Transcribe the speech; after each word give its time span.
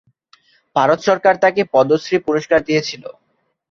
ভারত 0.75 0.99
সরকার 1.07 1.33
তাকে 1.43 1.61
পদ্মশ্রী 1.73 2.17
পুরস্কার 2.27 2.59
দিয়েছিলো। 2.67 3.09